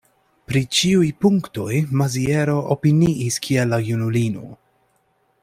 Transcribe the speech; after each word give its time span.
Pri 0.51 0.61
ĉiuj 0.77 1.09
punktoj 1.25 1.75
Maziero 2.01 2.57
opiniis 2.77 3.39
kiel 3.49 3.71
la 3.75 3.81
junulino. 3.91 4.51